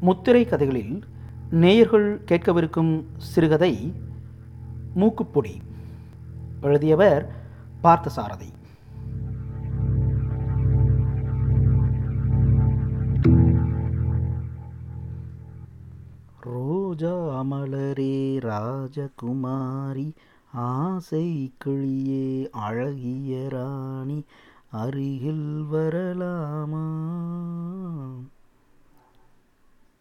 [0.00, 1.04] முத்திரை கதைகளில்
[1.50, 3.92] நேயர்கள் கேட்கவிருக்கும் சிறுகதை
[4.94, 5.60] மூக்குப்பொடி.
[6.60, 7.34] எழுதியவர்
[7.82, 8.54] பார்த்தசாரதி.
[16.40, 20.14] ரோஜா மலரே ராஜகுமாரி
[20.52, 24.24] ஆசை கிளியே அழகிய ராணி
[24.70, 26.86] அருகில் வரலாமா?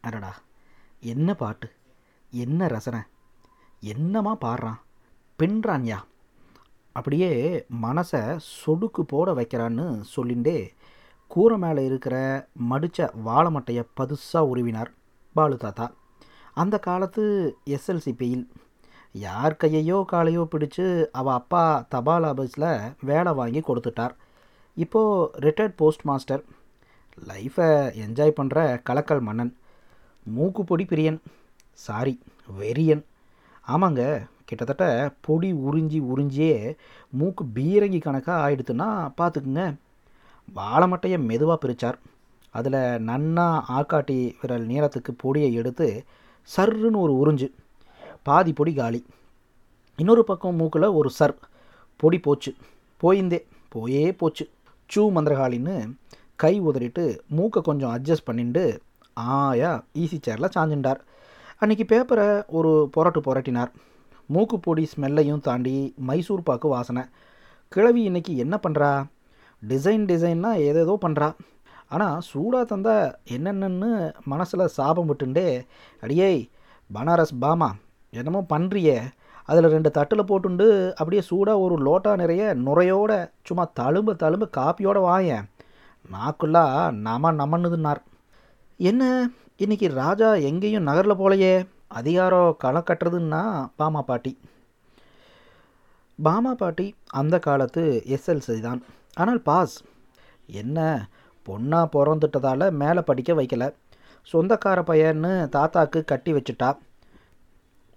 [0.07, 0.31] அடடா
[1.13, 1.67] என்ன பாட்டு?
[2.43, 3.01] என்ன ரசனை?
[3.93, 4.81] என்னமா பாடுறான்?
[5.39, 5.99] பின்றான்யா
[6.97, 7.31] அப்படியே
[7.81, 10.57] மனசை சொடுக்கு போட வைக்கிறான்னு சொல்லிண்டே
[11.31, 12.15] கூரை மேலே இருக்கிற
[12.71, 14.91] மடித்த வாழை மட்டையை பதுசாக உருவினார்
[15.33, 15.85] பாலு தாத்தா.
[16.61, 17.23] அந்த காலத்து
[17.75, 18.45] எஸ்எல்சி பெயில்
[19.25, 20.85] யார் கையையோ காலையோ பிடிச்சு
[21.19, 22.69] அவள் அப்பா தபால் ஆபீஸில்
[23.01, 24.15] வேலை வாங்கி கொடுத்துட்டார்.
[24.77, 26.43] இப்போது ரிட்டையர்ட் போஸ்ட் மாஸ்டர்
[27.27, 27.69] லைஃப்பை
[28.05, 29.53] என்ஜாய் பண்ணுற கலக்கல் மன்னன்.
[30.35, 31.19] மூக்குப்பொடி பிரியன்.
[31.73, 32.19] சாரி
[32.59, 33.03] வெறியன்.
[33.67, 36.75] ஆமாங்க கிட்டத்தட்ட பொடி உறிஞ்சி உறிஞ்சியே
[37.09, 38.87] மூக்கு பீரங்கி கணக்காக ஆயிடுத்துன்னா
[39.17, 39.75] பார்த்துக்குங்க
[40.53, 41.97] வாழை மட்டையை மெதுவாக பிரித்தார்
[42.49, 42.77] அதில்
[43.09, 43.45] நன்னா
[43.77, 46.05] ஆக்காட்டி விரல் நீளத்துக்கு பொடியை எடுத்து
[46.55, 47.47] சர்ருன்னு ஒரு உறிஞ்சு
[48.23, 49.05] பாதி பொடி காலி.
[49.97, 51.35] இன்னொரு பக்கம் மூக்கில் ஒரு சர்
[51.95, 52.55] பொடி போச்சு.
[53.01, 54.49] போயிந்தே போயே போச்சு.
[54.87, 55.95] சூ மந்திரகாலின்னு
[56.35, 58.81] கை உதறிட்டு மூக்கை கொஞ்சம் அட்ஜஸ்ட் பண்ணிட்டு
[59.17, 59.69] ஆயா
[60.01, 61.01] ஈஸி சேரில் சாஞ்சுண்டார்
[61.61, 62.25] அன்றைக்கி பேப்பரை
[62.57, 63.69] ஒரு புரட்டு புரட்டினார்.
[64.29, 65.75] மூக்கு பொடி ஸ்மெல்லையும் தாண்டி
[66.07, 67.03] மைசூர் பாக்கு வாசனை.
[67.71, 68.89] கிழவி இன்னைக்கு என்ன பண்ணுறா
[69.61, 71.29] டிசைன் டிசைன்னா ஏதேதோ பண்ணுறா
[71.95, 72.95] ஆனால் சூடாக தந்தா
[73.35, 73.89] என்னென்னு
[74.31, 75.47] மனசில் சாபம் விட்டுண்டே
[76.03, 76.29] அடியே
[76.89, 77.69] பனாரஸ் பாமா
[78.13, 78.97] என்னமோ பண்ணுறியே
[79.49, 80.67] அதில் ரெண்டு தட்டில் போட்டுண்டு
[80.99, 83.11] அப்படியே சூடாக ஒரு லோட்டா நிறைய நுரையோட
[83.47, 85.45] சும்மா தழும்பு தழும்பு காப்பியோட வாயேன்.
[86.13, 86.65] நாக்குள்ளா
[87.07, 88.01] நம நமன்னுதுன்னார்.
[88.77, 89.29] என்ன?
[89.57, 91.67] இன்னைக்கு ராஜா எங்கேயும் நகரில் போலையே.
[91.87, 94.37] அதிகாரம் களை கட்டுறதுன்னா பாமா பாட்டி.
[96.23, 98.83] பாமா பாட்டி அந்த காலத்து எஸ்எல்சி தான்
[99.13, 99.81] ஆனால் பாஸ்
[100.45, 101.07] என்ன?
[101.45, 103.73] பொண்ணாக பிறந்துட்டதால மேலே படிக்க வைக்கல.
[104.33, 106.77] சொந்தக்கார பையன்னு தாத்தாக்கு கட்டி வச்சுட்டா.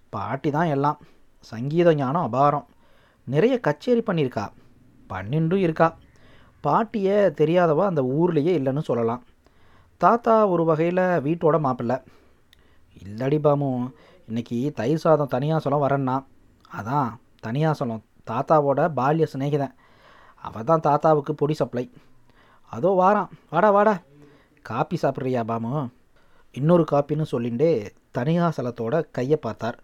[0.09, 0.99] பாட்டி தான் எல்லாம்.
[1.39, 2.65] சங்கீத ஞானம் அபாரம்.
[3.25, 4.51] நிறைய கச்சேரி பண்ணியிருக்கா.
[5.09, 5.97] பன்னெண்டும் இருக்கா.
[6.61, 9.23] பாட்டியை தெரியாதவா அந்த ஊர்லேயே இல்லைன்னு சொல்லலாம்.
[10.03, 11.95] தாத்தா ஒரு வகையில் வீட்டோட மாப்பிள்ளை.
[13.03, 13.91] இல்லடி பாமு
[14.27, 16.25] இன்னைக்கு தயிர் சாதம் தனியாசலம் வரேன்னா
[16.77, 17.09] அதான்
[17.45, 19.73] தனியாசலம் தாத்தாவோட பால்ய சிநேகிதன்.
[20.35, 21.91] அவள் தான் தாத்தாவுக்கு பொடி சப்ளை.
[22.69, 23.29] அதோ வாரான்.
[23.49, 24.01] வாடா வாடா.
[24.61, 25.89] காப்பி சாப்பிட்றியா பாமு?
[26.51, 29.79] இன்னொரு காப்பின்னு சொல்லிண்டே தனியாசலத்தோட கையை பார்த்தார்.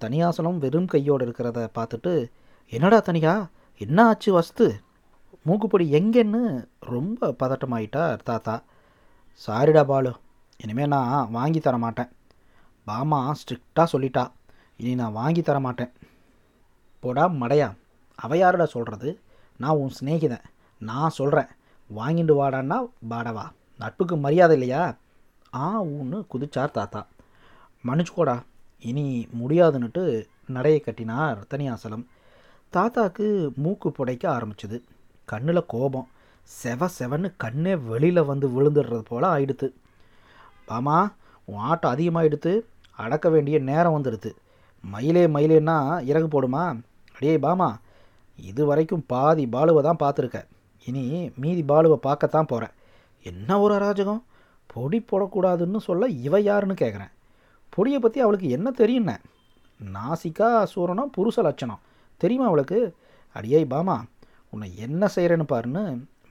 [0.00, 2.30] தனியாசலம் வெறும் கையோடு இருக்கிறத பார்த்துட்டு
[2.68, 3.48] என்னடா தனியா?
[3.78, 4.80] என்ன ஆச்சு வஸ்து?
[5.46, 8.62] மூக்குப்பொடி எங்கேன்னு ரொம்ப பதட்டமாயிட்டார் தாத்தா.
[9.46, 10.12] சாரிடா பாலு
[10.56, 12.10] இனிமேல் நான் வாங்கி தர மாட்டேன்
[12.84, 14.24] பாமா ஸ்ட்ரிக்டாக சொல்லிட்டா.
[14.76, 15.92] இனி நான் வாங்கி தர மாட்டேன்
[17.00, 17.68] போடா மடையா
[18.14, 19.20] அவ யாருடா சொல்கிறது
[19.56, 20.44] நான் உன் சிநேகிதன்
[20.78, 21.50] நான் சொல்கிறேன்
[21.90, 23.46] வாங்கிட்டு வாடான்னா வாடவா
[23.78, 24.96] நட்புக்கு மரியாதை இல்லையா?
[25.54, 27.06] ஆ ஊன்னு குதிச்சார் தாத்தா.
[27.86, 28.42] மன்னிச்சுக்கோடா
[28.80, 32.06] இனி முடியாதுன்னுட்டு நடையை கட்டினார் ரத்தனியாசலம்
[32.72, 34.78] தாத்தாக்கு மூக்கு புடைக்க ஆரம்பிச்சுது.
[35.24, 36.08] கண்ணில் கோபம்
[36.58, 39.68] செவ செவன்னு கண்ணே வெளியில் வந்து விழுந்துடுறது போல் ஆயிடுத்து.
[40.68, 40.98] பாமா
[41.48, 42.52] உன் ஆட்டம் அதிகமாகிடுத்து
[42.98, 44.30] அடக்க வேண்டிய நேரம் வந்துடுது
[44.84, 45.76] மயிலே மயிலேன்னா
[46.10, 46.64] இறகு போடுமா?
[47.16, 47.68] அடே பாமா
[48.38, 50.38] இது வரைக்கும் பாதி பாலுவை தான் பார்த்துருக்க.
[50.86, 51.04] இனி
[51.42, 52.74] மீதி பாலுவை பார்க்கத்தான் போகிறேன்
[53.26, 54.22] என்ன ஒரு அராஜகம்?
[54.74, 57.12] பொடி போடக்கூடாதுன்னு சொல்ல இவ யாருன்னு கேட்குறேன்
[57.72, 59.16] பொடியை பற்றி அவளுக்கு என்ன தெரியுண்ணே
[59.80, 61.82] நாசிக்கா சூரனம் புருஷ லட்சணம்.
[62.20, 62.78] தெரியுமா அவளுக்கு?
[63.36, 63.96] அடியே பாமா
[64.52, 65.84] உன்னை என்ன செய்கிறேன்னு பாருன்னு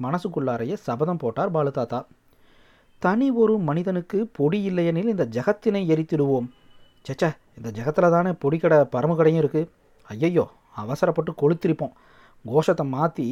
[0.05, 1.99] மனசுக்குள்ளாரையே சபதம் போட்டார் பாலு தாத்தா
[3.01, 6.47] தனி ஒரு மனிதனுக்கு பொடி இல்லையெனில் இந்த ஜகத்தினை எரித்திடுவோம்.
[7.05, 9.69] சேச்சா இந்த ஜகத்தில் தானே பொடிக்கடை பரம கடையும் இருக்குது
[10.09, 10.45] ஐயையோ
[10.83, 11.93] அவசரப்பட்டு கொளுத்திருப்போம்.
[12.45, 13.27] கோஷத்தை மாற்றி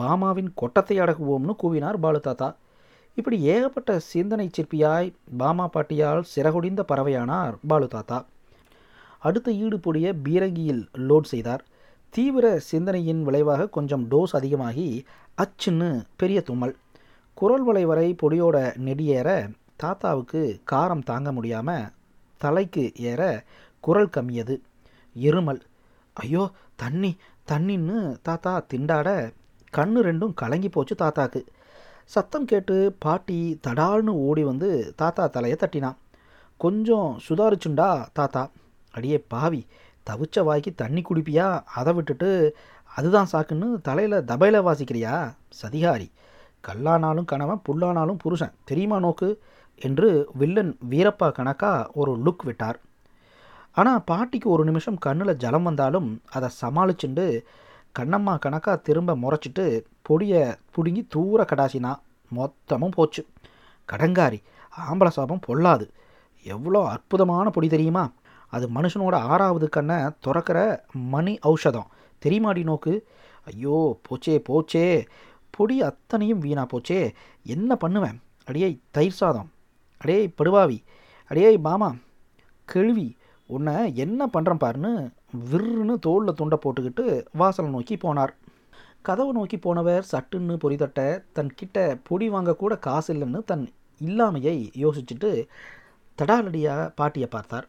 [0.00, 2.48] பாமாவின் கொட்டத்தை அடக்குவோம்னு கூவினார் பாலு தாத்தா
[3.16, 5.08] இப்படி ஏகப்பட்ட சிந்தனை சிற்பியாய்
[5.40, 8.18] பாமா பாட்டியால் சிறகுடிந்த பறவையானார் பாலு தாத்தா
[9.28, 11.62] அடுத்த ஈடுபொடிய பீரங்கியில் லோட் செய்தார்.
[12.16, 14.86] தீவிர சிந்தனையின் விளைவாக கொஞ்சம் டோஸ் அதிகமாகி
[15.42, 15.88] அச்சுன்னு
[16.20, 16.72] பெரிய தும்மல்.
[17.34, 19.28] குரல் வலை வரை பொடியோட நெடியேற
[19.82, 20.40] தாத்தாவுக்கு
[20.72, 21.90] காரம் தாங்க முடியாமல்
[22.44, 23.22] தலைக்கு ஏற
[23.80, 24.56] குரல் கம்மியது.
[25.16, 25.60] இருமல்
[26.14, 26.44] ஐயோ
[26.82, 27.12] தண்ணி
[27.50, 27.98] தண்ணின்னு
[28.28, 29.08] தாத்தா திண்டாட
[29.72, 31.42] கண்ணு ரெண்டும் கலங்கி போச்சு தாத்தாக்கு.
[32.14, 35.98] சத்தம் கேட்டு பாட்டி தடால்னு ஓடி வந்து தாத்தா தலையை தட்டினான்.
[36.60, 38.44] கொஞ்சம் சுதாரிச்சுண்டா தாத்தா.
[38.94, 39.60] அடியே பாவி
[40.10, 41.62] தவிச்ச வாய்க்கு தண்ணி குடிப்பியா?
[41.74, 42.56] அதை விட்டுட்டு
[42.94, 45.34] அதுதான் சாக்குன்னு தலையில் தபையில் வாசிக்கிறியா?
[45.62, 46.10] சதிகாரி.
[46.68, 48.52] கல்லானாலும் கணவன் புல்லானாலும் புருஷன்.
[48.64, 49.42] தெரியுமா நோக்கு?
[49.76, 52.80] என்று வில்லன் வீரப்பா கணக்கா ஒரு லுக் விட்டார்.
[53.72, 57.44] ஆனால் பாட்டிக்கு ஒரு நிமிஷம் கண்ணில் ஜலம் வந்தாலும் அதை சமாளிச்சுண்டு
[57.98, 61.94] கண்ணம்மா கணக்கா திரும்ப முறைச்சிட்டு பொடியை பிடுங்கி தூர கடாசினா
[62.30, 63.26] மொத்தமும் போச்சு.
[63.92, 64.42] கடங்காரி
[64.90, 65.90] ஆம்பளை சாபம் பொல்லாது.
[66.42, 68.10] எவ்வளோ அற்புதமான பொடி தெரியுமா?
[68.48, 69.96] அது மனுஷனோட ஆறாவது கண்ணை
[70.26, 70.58] துறக்கிற
[71.14, 71.88] மணி ஔஷதம்.
[72.22, 72.94] தெரியுமாடி நோக்கு?
[73.44, 74.86] ஐயோ போச்சே போச்சே.
[75.50, 77.00] பொடி அத்தனையும் வீணா போச்சே.
[77.54, 78.16] என்ன பண்ணுவேன்?
[78.44, 79.50] அடியே தயிர் சாதம்.
[80.00, 80.78] அடே படுவாவி
[81.30, 81.90] அடே மாமா
[82.64, 83.06] கேள்வி
[83.46, 84.92] உன்னை என்ன பண்ணுறேன் பாருன்னு
[85.50, 88.32] விருன்னு தோளில் துண்டை போட்டுக்கிட்டு வாசலை நோக்கி போனார்.
[89.02, 91.00] கதவை நோக்கி போனவர் சட்டுன்னு பொறிதட்ட
[91.32, 93.64] தன் கிட்ட பொடி வாங்கக்கூட காசு இல்லைன்னு தன்
[94.00, 95.30] இல்லாமையை யோசிச்சுட்டு
[96.18, 97.68] தடாலடியாக பாட்டியை பார்த்தார்.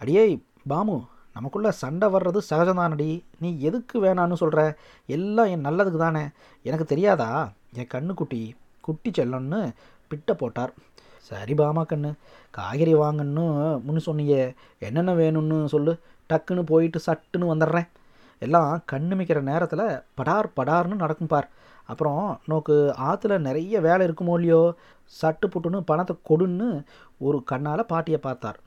[0.00, 0.22] அடியே
[0.68, 0.96] பாமு
[1.34, 3.24] நமக்குள்ளே சண்டை வர்றது சகஜம்தானடி.
[3.38, 4.60] நீ எதுக்கு வேணான்னு சொல்கிற
[5.06, 6.22] எல்லாம் என் நல்லதுக்கு தானே.
[6.62, 7.52] எனக்கு தெரியாதா?
[7.72, 8.40] என் கண்ணுக்குட்டி
[8.80, 9.72] குட்டி செல்லன்னு
[10.10, 10.72] பிட்ட போட்டார்.
[11.18, 12.12] சரி பாமா கண்ணு
[12.50, 13.44] காய்கறி வாங்கன்னு
[13.86, 14.54] முன்னு சொன்னியே.
[14.78, 15.98] என்னென்ன வேணும்னு சொல்லு.
[16.30, 17.88] டக்குன்னு போயிட்டு சட்டுன்னு வந்துடுறேன்.
[18.38, 21.48] எல்லாம் கண்ணுமிக்கிற நேரத்தில் படார் படார்னு நடக்கும் பார்.
[21.84, 24.74] அப்புறம் நோக்கு ஆற்றுல நிறைய வேலை இருக்குமோ இல்லையோ?
[25.22, 26.84] சட்டு புட்டுன்னு பணத்தை கொடுன்னு
[27.18, 28.58] ஒரு கண்ணால் பாட்டியை பார்த்தார்.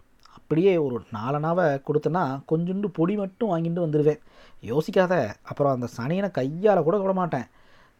[0.51, 4.21] அப்படியே ஒரு நாலனாவை கொடுத்தனா கொஞ்சோண்டு பொடி மட்டும் வாங்கிட்டு வந்துடுவேன்
[4.69, 5.13] யோசிக்காத
[5.49, 7.45] அப்புறம் அந்த சனியனை கையால் கூட விட மாட்டேன்.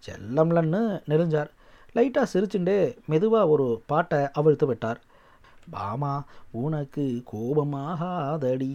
[0.03, 0.81] செல்லம்லன்னு
[1.11, 1.51] நெருஞ்சார்.
[1.95, 2.75] லைட்டாக சிரிச்சுண்டு
[3.11, 4.99] மெதுவாக ஒரு பாட்டை அவிழ்த்து விட்டார்.
[5.75, 6.13] பாமா
[6.63, 8.71] உனக்கு கோபமாகாதடி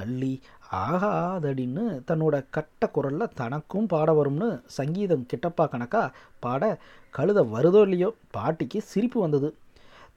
[0.00, 0.34] கள்ளி
[0.82, 4.50] ஆகாதடின்னு தன்னோட கட்ட குரலில் தனக்கும் பாட வரும்னு
[4.80, 6.04] சங்கீதம் கிட்டப்பா கணக்கா
[6.44, 6.64] பாட
[7.14, 9.50] கழுத வருதோ இல்லையோ பாட்டிக்கு சிரிப்பு வந்தது.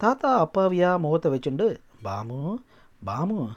[0.04, 1.68] தாத்தா அப்பாவியா முகத்தை வச்சுண்டு
[2.08, 2.40] பாமு
[3.06, 3.48] பாமு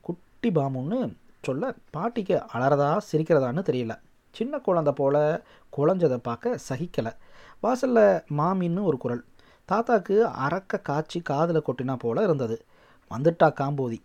[0.00, 3.98] குட்டி பாமுன்னு சொல்ல பாட்டிக்கு அலறதா சிரிக்கிறதான்னு தெரியல.
[4.32, 5.42] சின்ன குழந்த போல
[5.76, 7.12] குழஞ்சதை பார்க்க சகிக்கலை.
[7.60, 9.24] வாசலில் மாமின்னு ஒரு குரல்.
[9.64, 12.64] தாத்தாக்கு அறக்க காய்ச்சி காதில் கொட்டினா போல இருந்தது.
[13.10, 14.02] வந்துட்டா காம்போதி.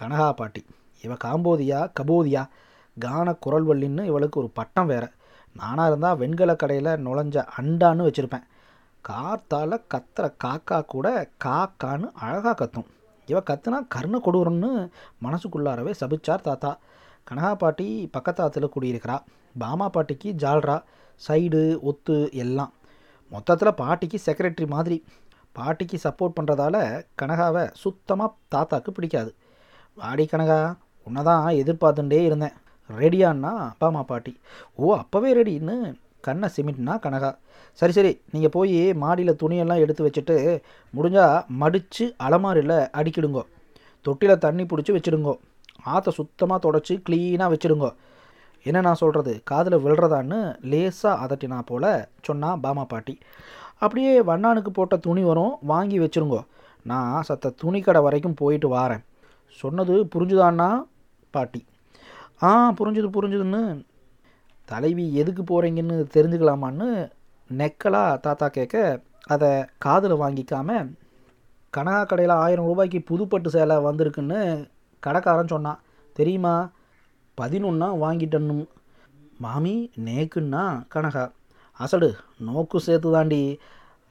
[0.00, 0.66] கனகா பாட்டி.
[1.02, 2.48] இவ காம்போதியா கபோதியா?
[2.98, 5.10] கான குரல்வள்ளின்னு இவளுக்கு ஒரு பட்டம் வேற.
[5.54, 8.42] நானாக இருந்தால் வெண்கல கடையில் நுழைஞ்ச அண்டான்னு வச்சுருப்பேன்.
[9.08, 12.86] காத்தால் கத்துற காக்கா கூட காக்கான்னு அழகாக கத்தும்.
[13.26, 14.70] இவ கத்துனா கருணை கொடூரம்னு
[15.24, 16.78] மனசுக்குள்ளாரவே சபிச்சார் தாத்தா.
[17.30, 19.16] கனகா பாட்டி பக்கத்தாத்துல குடியிருக்கிறா.
[19.58, 20.76] பாமா பாட்டிக்கு ஜால்ரா
[21.26, 22.72] சைடு ஒத்து எல்லாம்.
[23.30, 25.04] மொத்தத்தில் பாட்டிக்கு செக்ரட்டரி மாதிரி.
[25.52, 26.76] பாட்டிக்கு சப்போர்ட் பண்ணுறதால
[27.22, 29.34] கனகாவை சுத்தமாக தாத்தாக்கு பிடிக்காது.
[29.94, 30.76] வாடி கனகா
[31.06, 32.56] உன்னை தான் எதிர்பார்த்துட்டே இருந்தேன்.
[32.90, 34.32] ரெடியான்னா அப்பாமா பாட்டி.
[34.74, 35.76] ஓ அப்போவே ரெடின்னு
[36.26, 37.30] கண்ணை சிமிட்னா கனகா.
[37.80, 40.36] சரி சரி நீங்கள் போய் மாடியில் துணியெல்லாம் எடுத்து வச்சுட்டு
[40.94, 43.42] முடிஞ்சால் மடித்து அலமாரியில் அடிக்கிடுங்கோ.
[44.06, 45.34] தொட்டியில் தண்ணி பிடிச்சி வச்சுடுங்கோ.
[45.94, 47.90] ஆற்றை சுத்தமாக தொடச்சி க்ளீனாக வச்சுடுங்கோ.
[48.66, 50.38] என்ன நான் சொல்கிறது காதில் விழுறதான்னு
[50.72, 51.90] லேசாக அதட்டினா போல்
[52.26, 53.14] சொன்னா பாமா பாட்டி.
[53.84, 56.40] அப்படியே வண்ணானுக்கு போட்ட துணி வரும் வாங்கி வச்சுருங்கோ
[56.90, 59.02] நான் சத்த துணி கடை வரைக்கும் போயிட்டு வாரேன்.
[59.62, 60.68] சொன்னது புரிஞ்சுதான்னா
[61.36, 61.60] பாட்டி.
[62.48, 63.62] ஆ புரிஞ்சுது புரிஞ்சுதுன்னு
[64.72, 67.10] தலைவி எதுக்கு போகிறீங்கன்னு தெரிஞ்சுக்கலாமான்னு
[67.58, 69.48] நெக்கலாக தாத்தா கேட்க அதை
[69.78, 70.94] காதில் வாங்கிக்காம
[71.76, 74.68] கனகா கடையில் ஆயிரம் ரூபாய்க்கு புதுப்பட்டு சேலை வந்திருக்குன்னு
[75.00, 75.80] கடைக்காரன் சொன்னான்.
[76.12, 76.70] தெரியுமா?
[77.40, 78.66] பதினொன்னா வாங்கிட்டணும்.
[79.38, 80.64] மாமி நேக்குன்னா
[80.94, 81.32] கனகா.
[81.72, 83.58] அசடு நோக்கு சேர்த்து தாண்டி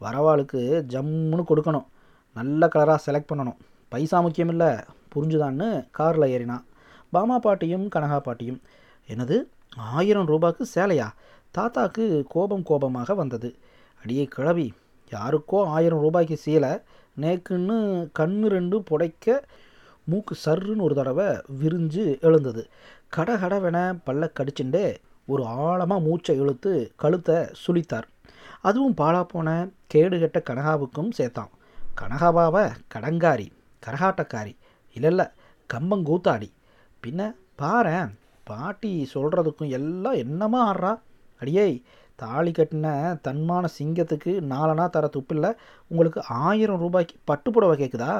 [0.01, 0.61] வரவாளுக்கு
[0.93, 1.87] ஜம்முன்னு கொடுக்கணும்.
[2.33, 3.59] நல்ல கலராக செலக்ட் பண்ணணும்.
[3.89, 4.71] பைசா முக்கியம் இல்லை
[5.15, 6.63] புரிஞ்சுதான்னு காரில் ஏறினான்.
[7.09, 8.61] பாமா பாட்டியும் கனகா பாட்டியும்.
[9.07, 9.37] என்னது?
[9.77, 11.11] ஆயிரம் ரூபாய்க்கு சேலையா?
[11.57, 13.55] தாத்தாக்கு கோபம் கோபமாக வந்தது.
[14.03, 14.73] அடியே கிழவி
[15.11, 16.69] யாருக்கோ ஆயிரம் ரூபாய்க்கு சேலை
[17.21, 19.39] நேக்குன்னு கண்ணு ரெண்டு புடைக்க
[20.03, 21.25] மூக்கு சர்ருன்னு ஒரு தடவை
[21.61, 22.69] விரிஞ்சு எழுந்தது.
[23.15, 28.07] கடகடவென பல்ல கடிச்சுண்டே ஒரு ஆழமாக மூச்சை இழுத்து கழுத்தை சுளித்தார்
[28.61, 31.51] அதுவும் பாழா போன கேடுகெட்ட கனகாவுக்கும் சேர்த்தான்.
[32.01, 33.47] கனகாபாவை கடங்காரி
[33.85, 34.55] கரகாட்டக்காரி
[34.93, 35.25] இல்லை இல்லை
[35.73, 36.49] கம்பங்கூத்தாடி.
[37.03, 40.93] பின்ன பாரேன் பாட்டி சொல்கிறதுக்கும் எல்லாம் என்னமா ஆடுறா?
[41.41, 41.83] அடியே
[42.15, 42.87] தாலி கட்டின
[43.27, 45.47] தன்மான சிங்கத்துக்கு நாலனா தர துப்பில்ல
[45.87, 48.11] உங்களுக்கு ஆயிரம் ரூபாய்க்கு பட்டுப்புடவை கேட்குதா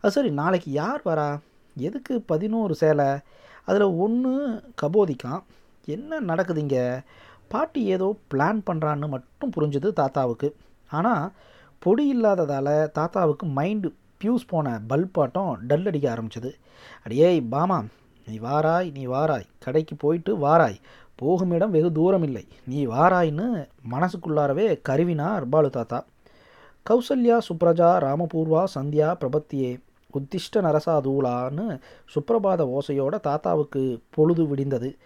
[0.00, 1.28] அது சரி நாளைக்கு யார் வரா?
[1.76, 3.08] எதுக்கு பதினோரு சேலை?
[3.64, 4.32] அதில் ஒன்று
[4.82, 5.42] கபோதிக்கான்
[5.86, 7.04] என்ன நடக்குதுங்க?
[7.48, 10.48] பாட்டி ஏதோ பிளான் பண்ணுறான்னு மட்டும் புரிஞ்சுது தாத்தாவுக்கு.
[10.90, 11.32] ஆனால்
[11.78, 13.88] பொடி இல்லாததால் தாத்தாவுக்கு மைண்டு
[14.20, 16.50] பியூஸ் போன பல்பாட்டம் டல் அடிக்க ஆரம்பிச்சது.
[17.04, 17.78] அடியே பாமா
[18.28, 19.46] நீ வாராய் நீ வாராய்.
[19.58, 20.80] கடைக்கு போயிட்டு வாராய்.
[21.14, 26.04] போகும் இடம் வெகு தூரம் இல்லை நீ வாராய்ன்னு மனசுக்குள்ளாரவே கருவினார் பாலு தாத்தா.
[26.90, 29.70] கௌசல்யா சுப்ரஜா ராமபூர்வா சந்தியா பிரபத்தியே
[30.18, 31.80] உத்திஷ்ட நரசாதூளான்னு
[32.14, 34.96] சுப்பிரபாத ஓசையோட தாத்தாவுக்கு பொழுது விடிந்தது.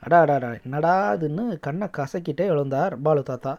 [0.00, 3.58] அடா அடாடா என்னடா இதுன்னு கண்ணை கசக்கிட்டே எழுந்தார் பாலு தாத்தா.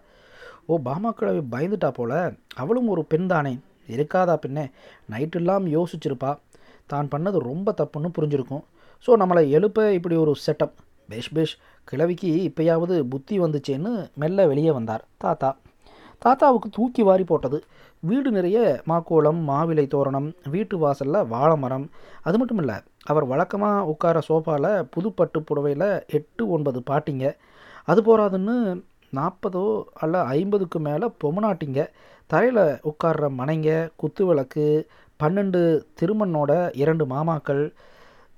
[0.65, 2.31] ஓ பாமா கிழவி பயந்துட்டா போல.
[2.55, 3.59] அவளும் ஒரு பெண் தானே.
[3.87, 4.69] இருக்காதா பின்னே?
[5.11, 6.37] நைட்டெல்லாம் யோசிச்சிருப்பா.
[6.85, 8.63] தான் பண்ணது ரொம்ப தப்புன்னு புரிஞ்சிருக்கும்.
[9.05, 10.75] ஸோ நம்மளை எழுப்ப இப்படி ஒரு செட்டப்
[11.11, 11.55] பேஷ் பேஷ்.
[11.87, 13.91] கிழவிக்கு இப்பயாவது புத்தி வந்துச்சேன்னு
[14.21, 15.49] மெல்ல வெளியே வந்தார் தாத்தா.
[16.21, 17.57] தாத்தாவுக்கு தூக்கி வாரி போட்டது.
[18.03, 18.57] வீடு நிறைய
[18.89, 21.87] மாக்கோளம் மாவிலை தோரணம் வீட்டு வாசலில் வாழை மரம்
[22.27, 22.77] அது மட்டும் இல்லை
[23.11, 27.25] அவர் வழக்கமாக உட்கார சோஃபாவில் புதுப்பட்டு புடவையில் எட்டு ஒன்பது பாட்டிங்க.
[27.91, 28.55] அது போகாதுன்னு
[29.17, 29.65] நாற்பதோ
[30.03, 31.83] அல்ல ஐம்பதுக்கு மேலே பொமநாட்டிங்க
[32.29, 33.69] தரையில் உட்கார்ற மனைங்க
[34.01, 34.65] குத்து விளக்கு
[35.19, 35.61] பன்னெண்டு
[36.01, 36.51] திருமண்ணோட
[36.81, 37.63] இரண்டு மாமாக்கள்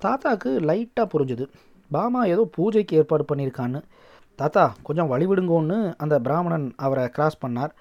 [0.05, 1.45] தாத்தாவுக்கு லைட்டாக புரிஞ்சுது.
[1.91, 3.79] பாமா ஏதோ பூஜைக்கு ஏற்பாடு பண்ணியிருக்கான்னு
[4.39, 7.73] தாத்தா கொஞ்சம் வழிவிடுங்கோன்னு அந்த பிராமணன் அவரை கிராஸ் பண்ணார்.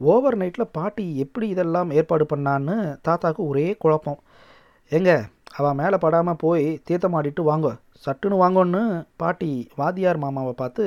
[0.00, 2.76] ஓவர் நைட்டில் பாட்டி எப்படி இதெல்லாம் ஏற்பாடு பண்ணான்னு
[3.06, 4.20] தாத்தாவுக்கு ஒரே குழப்பம்.
[4.92, 5.10] எங்க
[5.58, 7.68] அவள் மேலே படாமல் போய் தீர்த்தமாடிட்டு வாங்க
[8.04, 8.82] சட்டுன்னு வாங்கன்னு
[9.22, 9.50] பாட்டி
[9.80, 10.84] வாத்தியார் மாமாவை பார்த்து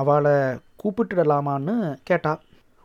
[0.00, 0.36] அவளை
[0.82, 1.74] கூப்பிட்டுடலாமான்னு
[2.08, 2.40] கேட்டாள்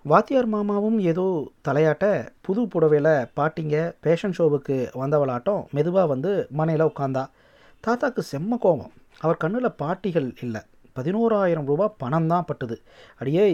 [0.06, 1.26] வாத்தியார் மாமாவும் ஏதோ
[1.68, 2.06] தலையாட்ட
[2.42, 7.24] புது புடவையில் பாட்டிங்க பேஷன் ஷோவுக்கு வந்தவளாட்டம் மெதுவாக வந்து மனையில் உட்காந்தா.
[7.84, 8.92] தாத்தாக்கு செம்ம கோபம்.
[9.20, 10.62] அவர் கண்ணில் பாட்டிகள் இல்லை.
[10.96, 12.78] பதினோராயிரம் ரூபா பணம் தான் பட்டுது.
[13.18, 13.46] அடியே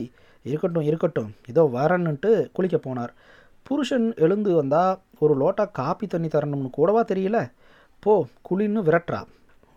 [0.43, 1.35] இருக்கட்டும் இருக்கட்டும்.
[1.47, 3.13] இதோ வரேன்னுட்டு குளிக்க போனார்.
[3.63, 7.51] புருஷன் எழுந்து வந்தால் ஒரு லோட்டா காப்பி தண்ணி தரணும்னு கூடவா தெரியல?
[7.99, 9.21] போ குளின்னு விரட்டுறா.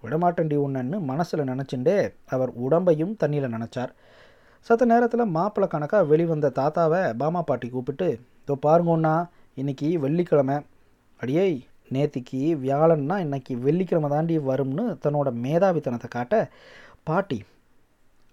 [0.05, 3.93] விடமாட்டண்டி உன்னன்னு மனசில் நினச்சிண்டே அவர் உடம்பையும் தண்ணியில் நினச்சார்.
[4.67, 8.09] சத்த நேரத்தில் மாப்பிள்ளை கணக்காக வெளிவந்த தாத்தாவை பாமா பாட்டி கூப்பிட்டு
[8.43, 9.15] இதோ பாருங்கண்ணா
[9.61, 10.57] இன்னைக்கு வெள்ளிக்கிழமை.
[11.21, 11.45] அடியே
[11.95, 16.37] நேத்திக்கு வியாழன்னா இன்னைக்கு வெள்ளிக்கிழமை தாண்டி வரும்னு தன்னோட மேதாவித்தனத்தை காட்ட
[17.09, 17.39] பாட்டி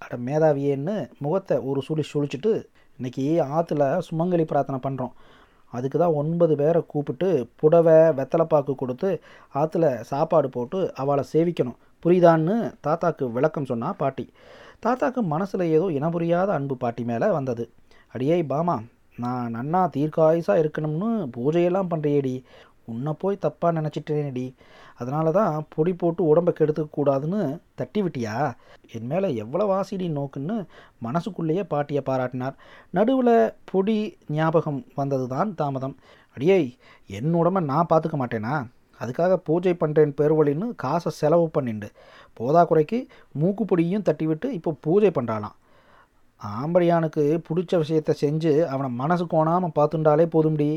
[0.02, 2.54] அட மேதாவியேன்னு முகத்தை ஒரு சுழி சுழிச்சிட்டு
[3.00, 3.26] இன்னைக்கு
[3.58, 5.14] ஆற்றுல சுமங்கலி பிரார்த்தனை பண்ணுறோம்
[5.74, 7.28] அதுக்கு தான் ஒன்பது பேரை கூப்பிட்டு
[7.62, 9.10] புடவை வெத்தலைப்பாக்கு கொடுத்து
[9.54, 11.80] ஆற்றுல சாப்பாடு போட்டு அவளை சேவிக்கணும்.
[12.06, 12.56] புரியுதான்னு
[12.86, 14.26] தாத்தாக்கு விளக்கம் சொன்னா பாட்டி.
[14.84, 17.64] தாத்தாக்கு மனசில் ஏதோ இனபுரியாத அன்பு பாட்டி மேலே வந்தது.
[18.14, 18.76] அடியே பாமா
[19.24, 22.36] நான் நன்னா தீர்க்காயுசாக இருக்கணும்னு பூஜையெல்லாம் பண்ணுறியேடி
[22.92, 24.46] உன்னை போய் தப்பாக நினச்சிட்டேனேடி.
[25.02, 27.42] அதனால தான் பொடி போட்டு உடம்பை கெடுத்துக்கூடாதுன்னு
[27.80, 28.36] தட்டி விட்டியா?
[28.96, 30.56] என் மேலே எவ்வளோ வாசிடி நோக்குன்னு
[31.08, 32.56] மனசுக்குள்ளேயே பாட்டியை பாராட்டினார்.
[32.98, 33.36] நடுவில்
[33.72, 33.98] பொடி
[34.38, 35.96] ஞாபகம் வந்தது தான் தாமதம்.
[36.38, 36.60] அடியே
[37.20, 38.56] என் உடம்பை நான் பார்த்துக்க மாட்டேனா?
[39.02, 41.90] அதுக்காக பூஜை பண்ணுறேன் பெருவழின்னு காசை செலவு பண்ணிண்டு.
[42.38, 43.00] போதா குறைக்கு
[43.42, 45.58] மூக்குப்பொடியும் தட்டிவிட்டு இப்போ பூஜை பண்ணுறாளாம்
[46.42, 50.70] ஆம்படியானுக்கு பிடிச்ச விஷயத்த செஞ்சு அவனை மனசு கோணாமல் பார்த்துட்டாலே போதும்டி.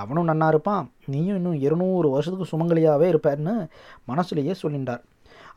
[0.00, 0.84] அவனும் நன்னா இருப்பான்.
[1.12, 3.54] நீயும் இன்னும் இருநூறு வருஷத்துக்கு சுமங்கலியாகவே இருப்பேன்னு
[4.10, 5.02] மனசுலேயே சொல்லிண்டார்.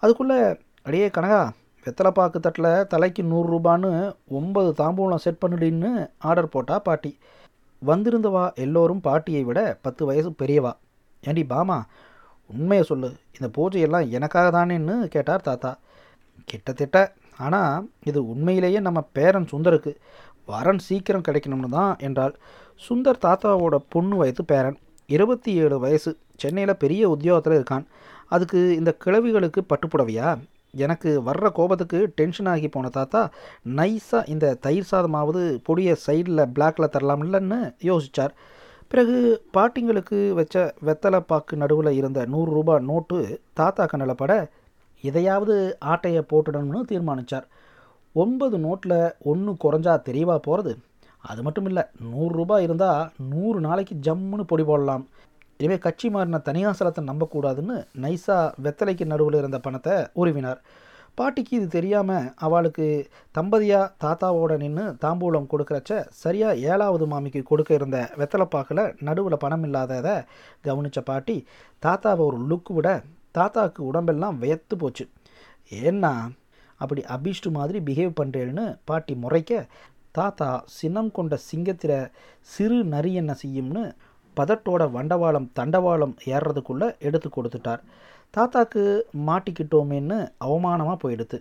[0.04, 0.40] அதுக்குள்ளே
[0.88, 1.42] அடியே கனகா
[1.86, 3.92] வெத்தலைப்பாக்கு தட்டில் தலைக்கு நூறுரூபான்னு
[4.40, 5.92] ஒன்பது தாம்பூலம் செட் பண்ணுடின்னு
[6.30, 7.12] ஆர்டர் போட்டா பாட்டி.
[7.82, 10.74] வந்திருந்தவா எல்லோரும் பாட்டியை விட பத்து வயசு பெரியவா.
[11.22, 11.86] ஏண்டி பாமா
[12.46, 13.10] உண்மையை சொல்லு.
[13.40, 15.78] இந்த பூஜையெல்லாம் எனக்காக தானேன்னு கேட்டார் தாத்தா.
[16.46, 19.96] கிட்டத்தட்ட ஆனால் இது உண்மையிலேயே நம்ம பேரன் சுந்தருக்கு
[20.46, 22.36] வரன் சீக்கிரம் கிடைக்கணும்னு தான் என்றால்
[22.90, 24.78] சுந்தர் தாத்தாவோட பொண்ணு வயது பேரன்.
[25.06, 26.18] இருபத்தி ஏழு வயசு.
[26.36, 27.86] சென்னையில் பெரிய உத்தியோகத்தில் இருக்கான்.
[28.28, 30.38] அதுக்கு இந்த கிழவிகளுக்கு பட்டுப்புடவையா?
[30.72, 33.30] எனக்கு வர்ற கோபத்துக்கு டென்ஷன் ஆகி போன தாத்தா
[33.76, 38.34] நைஸாக இந்த தயிர் சாதமாவது பொடியை சைடில் பிளாக்கில் தரலாம் இல்லைன்னு யோசித்தார்
[38.92, 39.16] பிறகு
[39.56, 40.56] பாட்டிங்களுக்கு வச்ச
[40.88, 43.18] வெத்தலை பாக்கு நடுவில் இருந்த நூறு ரூபாய் நோட்டு
[43.54, 44.34] தாத்தா கண்ணில் பட
[45.94, 47.48] ஆட்டையை போட்டுடணும்னு தீர்மானித்தார்
[48.16, 49.00] ஒன்பது நோட்டில்
[49.32, 50.74] ஒன்று குறைஞ்சா தெரியவா போகிறது
[51.24, 55.04] அது மட்டும் இல்லை நூறுரூபா இருந்தால் நூறு நாளைக்கு ஜம்முன்னு பொடி போடலாம்.
[55.60, 60.60] இனிமேல் கட்சி மாறின தனியாசலத்தை நம்பக்கூடாதுன்னு நைஸாக வெத்தலைக்கு நடுவில் இருந்த பணத்தை உருவினார்.
[61.18, 62.86] பாட்டிக்கு இது தெரியாமல் அவளுக்கு
[63.38, 65.94] தம்பதியாக தாத்தாவோட நின்று தாம்பூலம் கொடுக்குறச்ச
[66.24, 70.16] சரியாக ஏழாவது மாமிக்கு கொடுக்க இருந்த வெத்தலைப்பாக்கில் நடுவில் பணம் இல்லாததை
[70.68, 71.38] கவனித்த பாட்டி
[71.86, 72.90] தாத்தாவை ஒரு லுக்கு விட
[73.38, 75.06] தாத்தாவுக்கு உடம்பெல்லாம் வியத்து போச்சு.
[75.86, 76.14] ஏன்னா
[76.82, 79.62] அப்படி அபிஷ்டு மாதிரி பிஹேவ் பண்ணுறேன்னு பாட்டி முறைக்க
[80.18, 81.94] தாத்தா சினம் கொண்ட சிங்கத்திர
[82.54, 83.84] சிறு நரி என்ன செய்யும்னு
[84.38, 87.82] பதட்டோட வண்டவாளம் தண்டவாளம் ஏறுறதுக்குள்ளே எடுத்து கொடுத்துட்டார்.
[88.38, 88.84] தாத்தாக்கு
[89.28, 91.38] மாட்டிக்கிட்டோமேன்னு அவமானமாக போயிடுது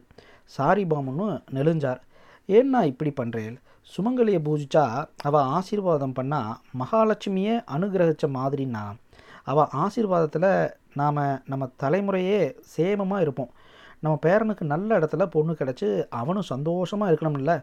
[0.57, 2.03] சாரி பாமுன்னு நெளிஞ்சார்
[2.49, 3.57] ஏன்னா இப்படி பண்ணுறேன்
[3.93, 4.85] சுமங்கலியை பூஜிச்சா
[5.29, 8.85] அவள் ஆசீர்வாதம் பண்ணால் மகாலட்சுமியே அனுகிரகிச்ச மாதிரின்னா?
[9.50, 10.50] அவள் ஆசீர்வாதத்தில்
[11.00, 12.41] நாம் நம்ம தலைமுறையே
[12.75, 13.50] சேமமாக இருப்போம்.
[14.03, 15.88] நம்ம பேரனுக்கு நல்ல இடத்துல பொண்ணு கிடச்சி
[16.21, 17.55] அவனும் சந்தோஷமாக இருக்கணும்ல?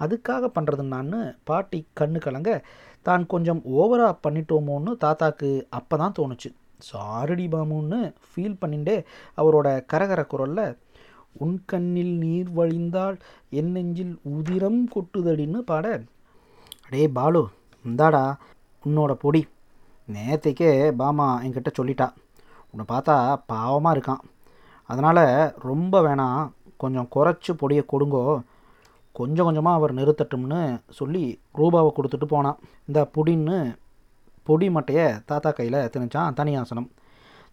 [0.00, 2.50] அதுக்காக பண்ணுறதுன்னான்னு பாட்டி கண்ணு கலங்க
[3.06, 6.50] தான் கொஞ்சம் ஓவராக பண்ணிட்டோமோன்னு தாத்தாக்கு அப்போ தான் தோணுச்சு.
[6.78, 9.04] சாரடி பாமுன்னு ஃபீல் பண்ணிண்டே
[9.36, 10.78] அவரோட கரகர குரலில்
[11.32, 13.18] உன் கண்ணில் நீர் வழிந்தால்
[13.50, 16.02] என் நெஞ்சில் உதிரம் கொட்டுதடின்னு பாட.
[16.86, 17.48] அடே பாலு
[17.84, 18.34] இந்தாடா
[18.86, 19.46] உன்னோட பொடி.
[20.12, 22.12] நேத்தைக்கே பாமா என்கிட்ட சொல்லிட்டா.
[22.70, 24.22] உன்னை பார்த்தா பாவமாக இருக்கான்.
[24.82, 28.40] அதனால் ரொம்ப வேணாம் கொஞ்சம் குறைச்சி பொடியை கொடுங்கோ.
[29.12, 33.76] கொஞ்சம் கொஞ்சமாக அவர் நிறுத்தட்டும்னு சொல்லி ரூபாவை கொடுத்துட்டு போனான் இந்த புடின்னு
[34.46, 36.88] பொடி மட்டையை தாத்தா கையில் திணிச்சான் தனியாசனம்.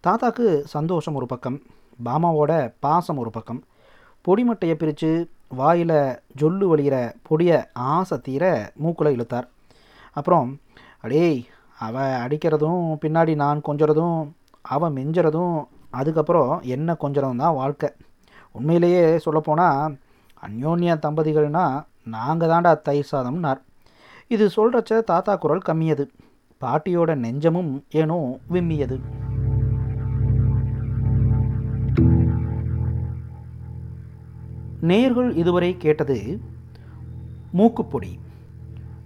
[0.05, 0.45] தாத்தாக்கு
[0.75, 1.57] சந்தோஷம் ஒரு பக்கம்
[2.05, 3.62] பாமாவோட பாசம் ஒரு பக்கம்.
[4.21, 5.12] பொடி மட்டையை பிரித்து
[5.60, 5.98] வாயில்
[6.39, 6.95] ஜொல்லு வழிகிற
[7.27, 9.48] பொடியை ஆசை தீர மூக்குல இழுத்தார்.
[10.13, 10.50] அப்புறம்
[11.01, 11.39] அடேய்
[11.79, 11.95] அவ
[12.25, 14.17] அடிக்கிறதும் பின்னாடி நான் கொஞ்சறதும்
[14.62, 15.55] அவன் மிஞ்சறதும்
[15.89, 17.89] அதுக்கப்புறம் என்ன கொஞ்சறதும் தான் வாழ்க்கை.
[18.51, 19.95] உண்மையிலேயே சொல்லப்போனால்
[20.45, 21.65] அந்யோன்ய தம்பதிகள்னா
[22.15, 23.60] நாங்கள் தாண்டா தயிர் சாதம்னார்.
[24.27, 26.05] இது சொல்கிறச்ச தாத்தா குரல் கம்மியது.
[26.62, 29.00] பாட்டியோட நெஞ்சமும் ஏனோ விம்மியது.
[34.82, 36.41] நேர்கள் இதுவரை கேட்டது
[37.51, 38.20] மூக்குப்பொடி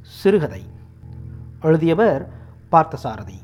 [0.02, 0.64] சிறுகதை.
[1.62, 2.30] எழுதியவர்
[2.72, 3.38] பார்த்தசாரதி.